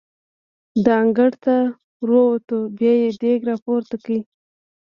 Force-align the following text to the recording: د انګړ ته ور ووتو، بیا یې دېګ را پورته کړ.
د 0.83 0.85
انګړ 1.01 1.31
ته 1.43 1.55
ور 2.01 2.09
ووتو، 2.17 2.59
بیا 2.77 2.93
یې 3.01 3.09
دېګ 3.21 3.39
را 3.49 3.55
پورته 3.63 3.95
کړ. 4.03 4.17